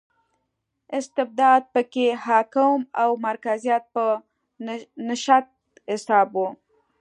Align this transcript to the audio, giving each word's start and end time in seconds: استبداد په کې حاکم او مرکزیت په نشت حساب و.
استبداد 0.97 1.61
په 1.73 1.81
کې 1.93 2.07
حاکم 2.25 2.79
او 3.01 3.09
مرکزیت 3.27 3.83
په 3.95 4.03
نشت 5.07 5.45
حساب 5.91 6.29
و. 6.35 6.45